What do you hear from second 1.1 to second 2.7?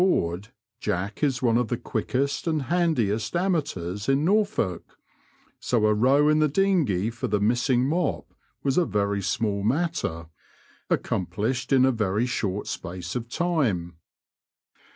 is one of the quickest and